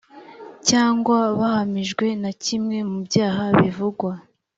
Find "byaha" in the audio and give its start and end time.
3.05-3.43